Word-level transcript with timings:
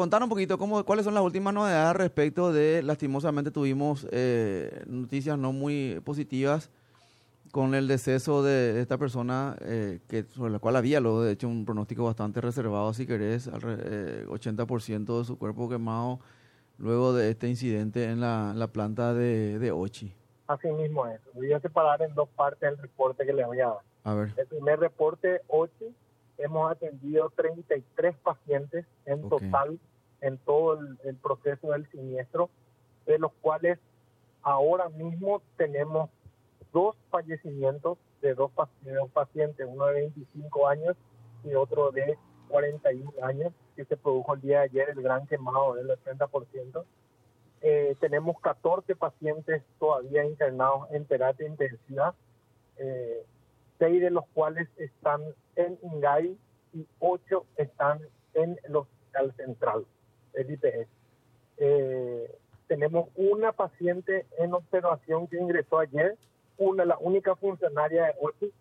Contar 0.00 0.22
un 0.22 0.30
poquito 0.30 0.56
cómo, 0.56 0.82
cuáles 0.82 1.04
son 1.04 1.12
las 1.12 1.22
últimas 1.22 1.52
novedades 1.52 1.94
respecto 1.94 2.54
de, 2.54 2.82
lastimosamente 2.82 3.50
tuvimos 3.50 4.08
eh, 4.10 4.82
noticias 4.86 5.36
no 5.36 5.52
muy 5.52 6.00
positivas 6.02 6.70
con 7.52 7.74
el 7.74 7.86
deceso 7.86 8.42
de 8.42 8.80
esta 8.80 8.96
persona 8.96 9.58
eh, 9.60 9.98
que 10.08 10.22
sobre 10.22 10.52
la 10.52 10.58
cual 10.58 10.76
había 10.76 11.00
luego 11.00 11.22
de 11.22 11.32
hecho 11.32 11.48
un 11.48 11.66
pronóstico 11.66 12.04
bastante 12.04 12.40
reservado 12.40 12.94
si 12.94 13.06
querés, 13.06 13.46
al, 13.48 13.60
eh, 13.78 14.24
80% 14.26 15.18
de 15.18 15.24
su 15.26 15.36
cuerpo 15.36 15.68
quemado 15.68 16.18
luego 16.78 17.12
de 17.12 17.28
este 17.28 17.50
incidente 17.50 18.04
en 18.04 18.22
la, 18.22 18.54
la 18.56 18.68
planta 18.68 19.12
de, 19.12 19.58
de 19.58 19.70
Ochi. 19.70 20.14
Así 20.46 20.68
mismo 20.68 21.06
es. 21.08 21.20
Voy 21.34 21.52
a 21.52 21.60
separar 21.60 22.00
en 22.00 22.14
dos 22.14 22.30
partes 22.30 22.70
el 22.70 22.78
reporte 22.78 23.26
que 23.26 23.34
le 23.34 23.44
voy 23.44 23.60
a 23.60 23.66
dar. 23.66 23.80
A 24.04 24.14
ver. 24.14 24.32
El 24.38 24.46
primer 24.46 24.80
reporte, 24.80 25.42
Ochi, 25.48 25.94
hemos 26.38 26.72
atendido 26.72 27.30
33 27.36 28.16
pacientes 28.16 28.86
en 29.04 29.24
Ok. 29.24 29.28
total 29.28 29.78
en 30.20 30.38
todo 30.38 30.78
el, 30.78 30.98
el 31.04 31.16
proceso 31.16 31.70
del 31.72 31.88
siniestro, 31.90 32.50
de 33.06 33.18
los 33.18 33.32
cuales 33.40 33.78
ahora 34.42 34.88
mismo 34.88 35.42
tenemos 35.56 36.10
dos 36.72 36.96
fallecimientos 37.10 37.98
de 38.20 38.34
dos, 38.34 38.50
de 38.82 38.94
dos 38.94 39.10
pacientes, 39.10 39.66
uno 39.68 39.86
de 39.86 39.94
25 39.94 40.68
años 40.68 40.96
y 41.44 41.54
otro 41.54 41.90
de 41.90 42.18
41 42.48 43.12
años, 43.22 43.52
que 43.76 43.84
se 43.84 43.96
produjo 43.96 44.34
el 44.34 44.40
día 44.40 44.58
de 44.58 44.64
ayer, 44.64 44.90
el 44.90 45.02
gran 45.02 45.26
quemado 45.26 45.74
del 45.74 45.88
80%. 45.88 46.84
Eh, 47.62 47.96
tenemos 48.00 48.40
14 48.40 48.96
pacientes 48.96 49.62
todavía 49.78 50.24
internados 50.24 50.90
en 50.92 51.04
terapia 51.04 51.46
intensiva, 51.46 52.14
eh, 52.78 53.24
seis 53.78 54.00
de 54.00 54.10
los 54.10 54.24
cuales 54.34 54.68
están 54.76 55.22
en 55.56 55.78
Ingay 55.82 56.38
y 56.72 56.86
ocho 56.98 57.44
están 57.56 58.00
en 58.34 58.58
el 58.64 58.76
Hospital 58.76 59.34
Central, 59.36 59.86
el 60.34 60.50
IPS. 60.50 60.88
Eh, 61.58 62.38
tenemos 62.66 63.08
una 63.16 63.52
paciente 63.52 64.26
en 64.38 64.54
observación 64.54 65.26
que 65.26 65.36
ingresó 65.36 65.78
ayer, 65.78 66.16
una, 66.56 66.84
la 66.84 66.98
única 66.98 67.34
funcionaria 67.36 68.04
de 68.06 68.14
OCHI 68.20 68.52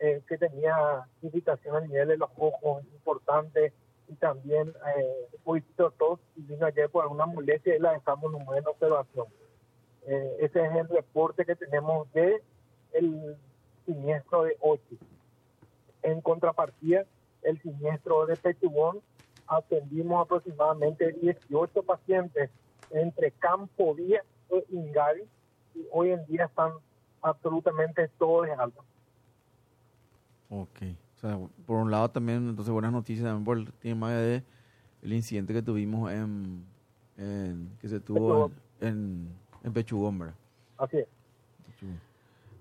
eh, 0.00 0.22
que 0.28 0.38
tenía 0.38 1.08
irritación 1.22 1.76
a 1.76 1.80
nivel 1.80 2.06
de 2.06 2.16
los 2.16 2.30
ojos 2.36 2.84
importante 2.84 3.72
y 4.06 4.14
también 4.14 4.68
eh, 4.68 5.28
un 5.32 5.40
poquito 5.42 5.90
tos 5.98 6.20
y 6.36 6.42
vino 6.42 6.66
ayer 6.66 6.88
por 6.88 7.02
alguna 7.02 7.26
molestia 7.26 7.74
y 7.74 7.80
la 7.80 7.92
dejamos 7.92 8.32
en 8.32 8.66
observación. 8.66 9.26
Eh, 10.06 10.36
ese 10.40 10.64
es 10.64 10.74
el 10.76 10.88
reporte 10.88 11.44
que 11.44 11.56
tenemos 11.56 12.10
de 12.12 12.40
el 12.92 13.36
siniestro 13.84 14.44
de 14.44 14.56
Ochi. 14.60 14.98
En 16.02 16.20
contrapartida, 16.20 17.04
el 17.42 17.60
siniestro 17.60 18.24
de 18.26 18.36
Pechugón, 18.36 19.00
atendimos 19.48 20.22
aproximadamente 20.24 21.12
18 21.12 21.82
pacientes 21.82 22.50
entre 22.90 23.30
Campo 23.32 23.94
Vía 23.94 24.22
e 24.50 24.64
Ingari 24.70 25.22
y 25.74 25.86
hoy 25.92 26.10
en 26.10 26.24
día 26.26 26.44
están 26.46 26.72
absolutamente 27.22 28.08
todos 28.18 28.46
de 28.46 28.52
alta. 28.52 28.80
Ok. 30.50 30.78
O 31.16 31.20
sea, 31.20 31.38
por 31.66 31.78
un 31.78 31.90
lado 31.90 32.10
también, 32.10 32.48
entonces 32.48 32.72
buenas 32.72 32.92
noticias 32.92 33.24
también 33.24 33.44
por 33.44 33.56
el 33.58 33.72
tema 33.74 34.12
de 34.12 34.42
el 35.02 35.12
incidente 35.12 35.52
que 35.52 35.62
tuvimos 35.62 36.10
en, 36.12 36.64
en- 37.16 37.70
que 37.80 37.88
se 37.88 38.00
tuvo 38.00 38.50
en, 38.80 38.88
en, 38.88 39.28
en 39.64 39.72
Pechugón, 39.72 40.18
¿verdad? 40.18 40.34
Así 40.78 40.98
es. 40.98 41.08
Pechugón. 41.66 42.00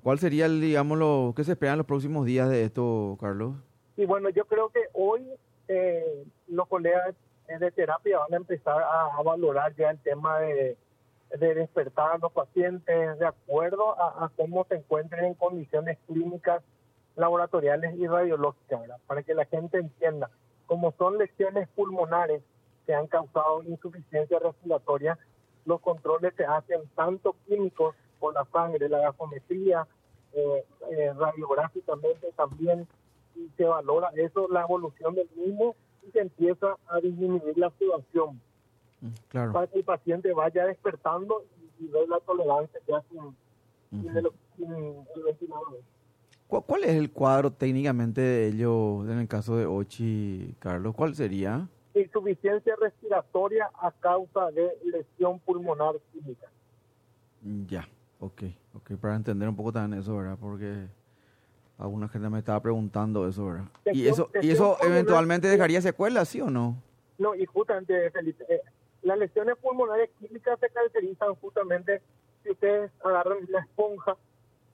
¿Cuál 0.04 0.20
sería, 0.20 0.46
el, 0.46 0.60
digamos, 0.62 0.98
lo 0.98 1.34
que 1.36 1.44
se 1.44 1.52
espera 1.52 1.74
en 1.74 1.78
los 1.80 1.88
próximos 1.88 2.26
días 2.26 2.50
de 2.50 2.64
esto, 2.64 3.18
Carlos? 3.20 3.56
Y 3.96 4.06
bueno, 4.06 4.30
yo 4.30 4.46
creo 4.46 4.70
que 4.70 4.80
hoy 4.94 5.28
eh, 5.68 6.24
los 6.48 6.68
colegas 6.68 7.16
de 7.48 7.72
terapia 7.72 8.20
van 8.20 8.34
a 8.34 8.38
empezar 8.38 8.84
a, 8.84 9.22
valorar 9.24 9.74
ya 9.76 9.90
el 9.92 10.00
tema 10.00 10.40
de, 10.40 10.78
de 11.38 11.56
despertar 11.56 12.12
a 12.12 12.18
los 12.18 12.32
pacientes 12.32 13.20
de 13.20 13.26
acuerdo 13.26 14.00
a, 14.00 14.26
a 14.26 14.32
cómo 14.36 14.66
se 14.66 14.76
encuentren 14.76 15.26
en 15.26 15.34
condiciones 15.34 15.98
clínicas, 16.08 16.62
laboratoriales 17.16 17.96
y 17.98 18.08
radiológicas, 18.08 18.82
para 19.08 19.24
que 19.24 19.34
la 19.34 19.46
gente 19.46 19.80
entienda. 19.80 20.30
Como 20.66 20.94
son 20.98 21.18
lesiones 21.18 21.68
pulmonares 21.70 22.44
que 22.86 22.94
han 22.94 23.08
causado 23.08 23.64
insuficiencia 23.64 24.40
respiratoria, 24.40 25.18
los 25.66 25.82
controles 25.82 26.34
se 26.36 26.46
hacen 26.46 26.82
tanto 26.96 27.36
químicos 27.48 27.96
por 28.20 28.34
la 28.34 28.46
sangre, 28.52 28.90
la 28.90 29.00
gasometría, 29.00 29.88
eh, 30.34 30.66
eh, 30.92 31.14
radiográficamente 31.18 32.32
también 32.36 32.88
y 33.36 33.50
se 33.58 33.66
valora 33.66 34.12
eso, 34.16 34.48
la 34.50 34.62
evolución 34.62 35.16
del 35.16 35.30
mismo 35.36 35.76
se 36.12 36.20
empieza 36.20 36.76
a 36.88 37.00
disminuir 37.00 37.58
la 37.58 37.72
sudoración 37.78 38.42
Mm, 39.00 39.08
Claro. 39.30 39.54
para 39.54 39.68
que 39.68 39.78
el 39.78 39.84
paciente 39.84 40.34
vaya 40.34 40.66
despertando 40.66 41.44
y, 41.80 41.86
y 41.86 41.88
dé 41.88 42.08
la 42.08 42.20
tolerancia 42.22 42.80
ya 42.88 43.00
sin, 43.12 43.36
sin 43.92 44.10
Ujú. 44.10 44.18
el, 44.18 44.32
sin 44.56 44.74
el 45.16 45.24
ventilador. 45.24 45.80
¿Cu- 46.48 46.62
¿Cuál 46.64 46.84
es 46.86 46.92
el 46.96 47.12
cuadro 47.12 47.52
técnicamente 47.52 48.22
de 48.22 48.48
ello 48.48 49.04
en 49.04 49.20
el 49.20 49.28
caso 49.28 49.56
de 49.58 49.66
Ochi, 49.68 50.56
Carlos? 50.60 50.96
¿Cuál 50.96 51.14
sería? 51.14 51.68
Insuficiencia 51.94 52.76
respiratoria 52.82 53.70
a 53.82 53.92
causa 53.92 54.50
de 54.52 54.70
lesión 54.86 55.40
pulmonar 55.42 55.96
química. 56.12 56.48
Mm, 57.42 57.66
Ya, 57.68 57.88
ok, 58.20 58.44
ok, 58.74 58.92
para 59.00 59.16
entender 59.16 59.48
un 59.48 59.56
poco 59.56 59.72
también 59.74 60.02
eso, 60.02 60.16
¿verdad? 60.18 60.38
Porque 60.40 60.88
alguna 61.78 62.08
gente 62.08 62.30
me 62.30 62.40
estaba 62.40 62.60
preguntando 62.62 63.28
eso, 63.28 63.46
¿verdad? 63.46 63.66
¿Y 63.86 64.08
eso, 64.08 64.30
y 64.42 64.50
eso 64.50 64.78
eventualmente 64.82 65.48
dejaría 65.48 65.82
secuelas, 65.82 66.30
sí 66.30 66.42
o 66.42 66.50
no? 66.50 66.76
No, 67.18 67.36
y 67.36 67.46
justamente, 67.46 68.10
Felipe, 68.12 68.46
eh, 68.50 68.62
las 69.04 69.18
lesiones 69.18 69.58
pulmonares 69.58 70.10
químicas 70.20 70.60
se 70.60 70.70
caracterizan 70.70 71.36
justamente 71.36 72.02
si 72.44 72.52
ustedes 72.52 72.92
agarran 73.04 73.40
la 73.50 73.60
esponja 73.60 74.18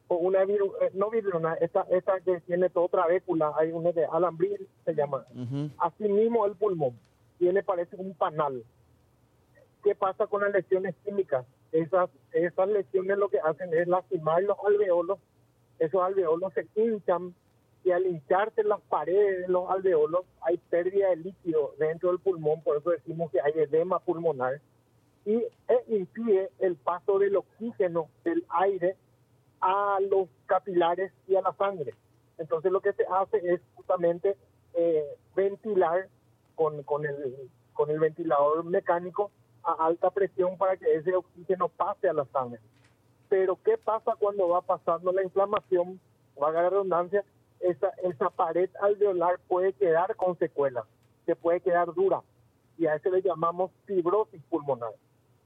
o 0.07 0.15
una 0.15 0.43
viru, 0.45 0.73
eh, 0.81 0.91
no 0.93 1.09
virulina, 1.09 1.55
esta, 1.55 1.85
esta 1.89 2.19
que 2.21 2.39
tiene 2.41 2.69
toda 2.69 2.87
trabécula, 2.89 3.53
hay 3.57 3.71
una 3.71 3.91
de 3.91 4.05
alambril, 4.05 4.67
se 4.85 4.93
llama. 4.93 5.25
Ujú. 5.33 5.69
Asimismo 5.77 6.45
el 6.45 6.55
pulmón, 6.55 6.97
tiene 7.39 7.63
parece 7.63 7.95
un 7.95 8.13
panal. 8.13 8.63
¿Qué 9.83 9.95
pasa 9.95 10.27
con 10.27 10.41
las 10.41 10.51
lesiones 10.51 10.95
químicas? 11.03 11.45
Esas, 11.71 12.09
esas 12.31 12.67
lesiones 12.69 13.17
lo 13.17 13.29
que 13.29 13.39
hacen 13.39 13.73
es 13.73 13.87
lastimar 13.87 14.43
los 14.43 14.57
alveolos, 14.65 15.19
esos 15.79 16.01
alveolos 16.01 16.53
se 16.53 16.67
hinchan 16.75 17.33
y 17.83 17.91
al 17.91 18.05
hincharse 18.05 18.63
las 18.63 18.81
paredes 18.81 19.41
de 19.41 19.47
los 19.49 19.69
alveolos 19.69 20.25
hay 20.41 20.57
pérdida 20.69 21.09
de 21.09 21.17
líquido 21.17 21.73
dentro 21.77 22.09
del 22.09 22.19
pulmón, 22.19 22.61
por 22.61 22.77
eso 22.77 22.91
decimos 22.91 23.31
que 23.31 23.41
hay 23.41 23.53
edema 23.55 23.99
pulmonar 23.99 24.61
y 25.25 25.35
e 25.35 25.83
impide 25.87 26.49
el 26.59 26.75
paso 26.75 27.19
del 27.19 27.35
oxígeno 27.35 28.09
del 28.23 28.45
aire 28.49 28.95
a 29.61 29.97
los 30.09 30.27
capilares 30.45 31.11
y 31.27 31.35
a 31.35 31.41
la 31.41 31.53
sangre. 31.53 31.93
Entonces 32.37 32.71
lo 32.71 32.81
que 32.81 32.93
se 32.93 33.05
hace 33.05 33.37
es 33.53 33.61
justamente 33.75 34.35
eh, 34.73 35.05
ventilar 35.35 36.09
con, 36.55 36.83
con, 36.83 37.05
el, 37.05 37.49
con 37.73 37.89
el 37.89 37.99
ventilador 37.99 38.63
mecánico 38.65 39.31
a 39.63 39.85
alta 39.85 40.09
presión 40.11 40.57
para 40.57 40.75
que 40.77 40.93
ese 40.95 41.15
oxígeno 41.15 41.69
pase 41.69 42.09
a 42.09 42.13
la 42.13 42.25
sangre. 42.25 42.59
Pero 43.33 43.57
¿qué 43.65 43.79
pasa 43.79 44.15
cuando 44.19 44.47
va 44.47 44.61
pasando 44.61 45.11
la 45.11 45.23
inflamación? 45.23 45.99
Valga 46.39 46.61
la 46.61 46.69
redundancia, 46.69 47.23
esa, 47.61 47.89
esa 48.03 48.29
pared 48.29 48.69
alveolar 48.79 49.39
puede 49.47 49.73
quedar 49.73 50.15
con 50.15 50.37
secuelas, 50.37 50.85
se 51.25 51.35
puede 51.35 51.59
quedar 51.59 51.91
dura 51.95 52.21
y 52.77 52.85
a 52.85 52.93
eso 52.93 53.09
le 53.09 53.23
llamamos 53.23 53.71
fibrosis 53.85 54.39
pulmonar. 54.51 54.91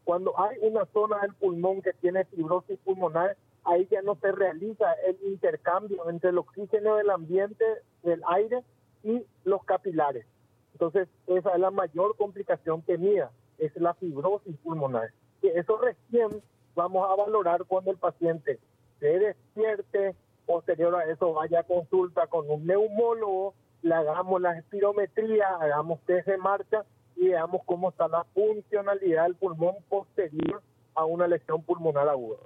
Cuando 0.04 0.38
hay 0.38 0.58
una 0.64 0.86
zona 0.88 1.22
del 1.22 1.34
pulmón 1.36 1.82
que 1.82 1.94
tiene 1.94 2.26
fibrosis 2.26 2.78
pulmonar, 2.80 3.38
ahí 3.64 3.88
ya 3.90 4.02
no 4.02 4.16
se 4.16 4.34
realiza 4.34 4.92
el 5.08 5.18
intercambio 5.26 6.10
entre 6.10 6.32
el 6.32 6.40
oxígeno 6.40 6.98
del 6.98 7.10
ambiente, 7.10 7.64
del 8.04 8.22
aire 8.28 8.66
y 9.06 9.26
los 9.46 9.64
capilares. 9.64 10.26
Entonces, 10.74 11.08
esa 11.28 11.54
es 11.54 11.60
la 11.62 11.72
mayor 11.72 12.18
complicación 12.18 12.82
tenida, 12.82 13.32
es 13.58 13.74
la 13.78 13.94
fibrosis 13.94 14.58
pulmonar. 14.58 15.14
Que 15.40 15.58
eso 15.58 15.78
recién 15.78 16.42
vamos 16.78 17.10
a 17.10 17.16
valorar 17.16 17.66
cuando 17.66 17.92
el 17.92 17.98
paciente 17.98 18.60
se 19.00 19.08
despierte, 19.20 20.16
posterior 20.46 20.96
a 20.96 21.12
eso 21.12 21.34
vaya 21.34 21.60
a 21.60 21.64
consulta 21.64 22.28
con 22.28 22.50
un 22.50 22.66
neumólogo, 22.66 23.54
le 23.82 23.94
hagamos 23.94 24.40
la 24.40 24.58
espirometría, 24.58 25.48
hagamos 25.60 26.00
test 26.06 26.28
de 26.28 26.38
marcha 26.38 26.86
y 27.16 27.30
veamos 27.30 27.62
cómo 27.66 27.90
está 27.90 28.08
la 28.08 28.24
funcionalidad 28.26 29.24
del 29.24 29.36
pulmón 29.36 29.76
posterior 29.90 30.62
a 30.96 31.04
una 31.04 31.28
lesión 31.28 31.64
pulmonar 31.64 32.08
aguda. 32.08 32.38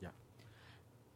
Ya. 0.00 0.12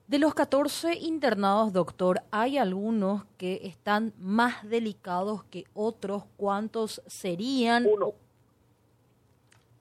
De 0.07 0.19
los 0.19 0.33
14 0.33 0.95
internados, 0.95 1.73
doctor, 1.73 2.23
¿hay 2.31 2.57
algunos 2.57 3.25
que 3.37 3.67
están 3.67 4.15
más 4.19 4.69
delicados 4.69 5.43
que 5.45 5.65
otros? 5.75 6.25
¿Cuántos 6.37 7.03
serían? 7.07 7.87
Uno. 7.87 8.15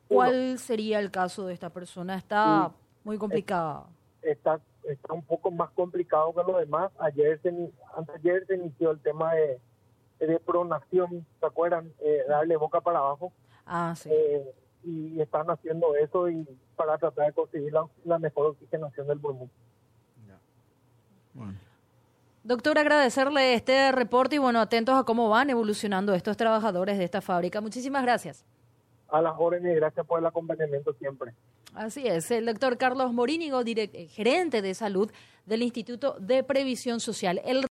¿Cuál 0.07 0.59
sería 0.59 0.99
el 0.99 1.11
caso 1.11 1.45
de 1.45 1.53
esta 1.53 1.69
persona? 1.69 2.15
Está 2.15 2.71
muy 3.03 3.17
complicada. 3.17 3.85
está, 4.21 4.59
está 4.83 5.13
un 5.13 5.23
poco 5.23 5.51
más 5.51 5.69
complicado 5.71 6.33
que 6.33 6.51
lo 6.51 6.57
demás. 6.57 6.91
Ayer 6.99 7.39
se, 7.41 7.49
anteayer 7.95 8.45
se 8.47 8.55
inició 8.55 8.91
el 8.91 8.99
tema 8.99 9.33
de, 9.33 9.59
de 10.19 10.39
pronación, 10.39 11.25
¿se 11.39 11.45
acuerdan? 11.45 11.91
Eh, 11.99 12.23
darle 12.27 12.57
boca 12.57 12.81
para 12.81 12.99
abajo. 12.99 13.31
Ah, 13.65 13.93
sí. 13.95 14.09
Eh, 14.11 14.53
y 14.83 15.19
están 15.19 15.49
haciendo 15.49 15.95
eso 15.95 16.29
y 16.29 16.47
para 16.75 16.97
tratar 16.97 17.27
de 17.27 17.33
conseguir 17.33 17.73
la, 17.73 17.87
la 18.05 18.19
mejor 18.19 18.47
oxigenación 18.47 19.07
del 19.07 19.19
pulmón. 19.19 19.49
Bueno. 21.33 21.53
Doctor, 22.43 22.79
agradecerle 22.79 23.53
este 23.53 23.91
reporte 23.91 24.37
y 24.37 24.39
bueno, 24.39 24.59
atentos 24.61 24.95
a 24.95 25.03
cómo 25.03 25.29
van 25.29 25.49
evolucionando 25.49 26.13
estos 26.13 26.37
trabajadores 26.37 26.97
de 26.97 27.03
esta 27.03 27.21
fábrica. 27.21 27.59
Muchísimas 27.61 28.01
gracias. 28.03 28.45
A 29.09 29.21
las 29.21 29.33
órdenes 29.37 29.73
y 29.73 29.75
gracias 29.75 30.05
por 30.05 30.19
el 30.19 30.25
acompañamiento 30.25 30.93
siempre. 30.93 31.33
Así 31.73 32.07
es, 32.07 32.31
el 32.31 32.45
doctor 32.45 32.77
Carlos 32.77 33.13
Morínigo, 33.13 33.61
gerente 34.09 34.61
de 34.61 34.73
salud 34.73 35.11
del 35.45 35.61
Instituto 35.61 36.17
de 36.19 36.43
Previsión 36.43 36.99
Social. 36.99 37.41
El 37.45 37.61